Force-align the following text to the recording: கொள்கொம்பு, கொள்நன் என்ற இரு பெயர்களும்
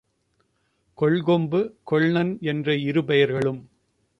கொள்கொம்பு, 0.97 1.59
கொள்நன் 1.91 2.33
என்ற 2.43 2.75
இரு 2.85 3.03
பெயர்களும் 3.03 3.61